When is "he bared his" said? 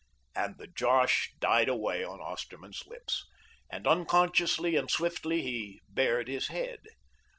5.43-6.47